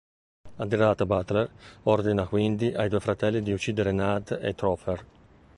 [0.55, 1.47] Adirato, Butler
[1.83, 5.05] ordina, quindi, ai due fratelli di uccidere Nate e Topher.